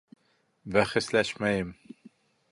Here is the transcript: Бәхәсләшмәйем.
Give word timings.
Бәхәсләшмәйем. 0.77 1.75